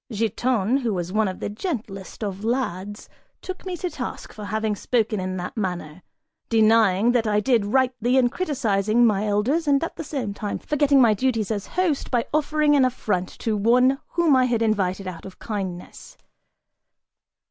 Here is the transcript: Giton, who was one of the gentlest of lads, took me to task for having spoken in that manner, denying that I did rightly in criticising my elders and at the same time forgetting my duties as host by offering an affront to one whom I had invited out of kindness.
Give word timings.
Giton, 0.11 0.77
who 0.77 0.95
was 0.95 1.13
one 1.13 1.27
of 1.27 1.39
the 1.39 1.47
gentlest 1.47 2.23
of 2.23 2.43
lads, 2.43 3.07
took 3.43 3.67
me 3.67 3.77
to 3.77 3.87
task 3.91 4.33
for 4.33 4.45
having 4.45 4.75
spoken 4.75 5.19
in 5.19 5.37
that 5.37 5.55
manner, 5.55 6.01
denying 6.49 7.11
that 7.11 7.27
I 7.27 7.39
did 7.39 7.65
rightly 7.67 8.17
in 8.17 8.29
criticising 8.29 9.05
my 9.05 9.27
elders 9.27 9.67
and 9.67 9.83
at 9.83 9.97
the 9.97 10.03
same 10.03 10.33
time 10.33 10.57
forgetting 10.57 11.01
my 11.01 11.13
duties 11.13 11.51
as 11.51 11.67
host 11.77 12.09
by 12.09 12.25
offering 12.33 12.75
an 12.75 12.83
affront 12.83 13.29
to 13.41 13.55
one 13.55 13.99
whom 14.13 14.35
I 14.35 14.45
had 14.45 14.63
invited 14.63 15.05
out 15.07 15.23
of 15.23 15.37
kindness. 15.37 16.17